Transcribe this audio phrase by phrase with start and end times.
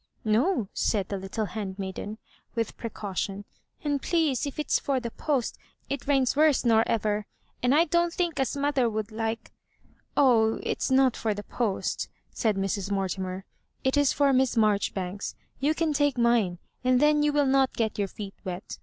[0.19, 2.17] '* No," said the little handmaiden,
[2.55, 3.45] with pre caution;"
[3.83, 5.59] and, please, if it's for the post,
[5.91, 7.27] it rains worse nor ever;
[7.61, 9.51] and I don't think as mother would like
[9.87, 12.89] ^"*' Oh, it is not for the post," said Mrs.
[12.89, 13.37] Morti mer
[13.83, 15.35] •"it is for Miss Marjoribanks.
[15.59, 18.79] You can take mine, and then you will not get your feet wet.